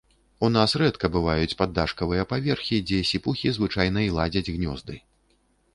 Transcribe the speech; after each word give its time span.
У 0.45 0.47
нас 0.53 0.71
рэдка 0.81 1.11
бываюць 1.15 1.57
паддашкавыя 1.61 2.23
паверхі, 2.33 2.81
дзе 2.93 2.99
сіпухі 3.11 3.47
звычайна 3.61 3.99
і 4.09 4.13
ладзяць 4.19 4.53
гнёзды. 4.59 4.95